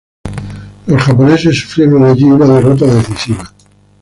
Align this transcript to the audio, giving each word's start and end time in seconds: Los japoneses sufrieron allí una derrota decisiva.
Los 0.87 1.03
japoneses 1.03 1.59
sufrieron 1.59 2.03
allí 2.05 2.23
una 2.23 2.47
derrota 2.47 2.87
decisiva. 2.87 3.53